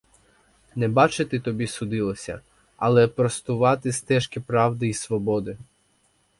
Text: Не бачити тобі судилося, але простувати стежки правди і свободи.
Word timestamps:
Не 0.75 0.87
бачити 0.87 1.39
тобі 1.39 1.67
судилося, 1.67 2.41
але 2.77 3.07
простувати 3.07 3.91
стежки 3.91 4.39
правди 4.39 4.87
і 4.87 4.93
свободи. 4.93 5.57